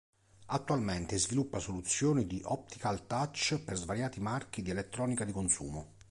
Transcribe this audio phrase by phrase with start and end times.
[0.47, 5.97] Attualmente sviluppa soluzioni di optical touch per svariati marchi di elettronica di consumo.